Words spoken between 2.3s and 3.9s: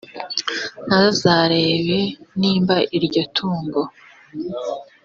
niba iryo tungo